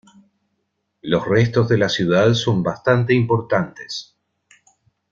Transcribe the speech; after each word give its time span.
Los 1.03 1.27
restos 1.27 1.69
de 1.69 1.77
la 1.77 1.87
ciudad 1.87 2.33
son 2.33 2.63
bastante 2.63 3.13
importantes. 3.13 4.17